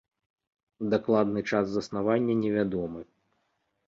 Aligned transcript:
Дакладны 0.93 1.43
час 1.51 1.65
заснавання 1.73 2.37
не 2.39 2.49
вядомы. 2.57 3.01